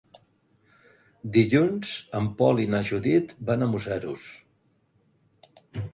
Dilluns 1.35 1.91
en 2.21 2.29
Pol 2.39 2.61
i 2.63 2.67
na 2.75 2.81
Judit 2.89 3.35
van 3.51 3.67
a 3.67 3.69
Museros. 3.75 4.25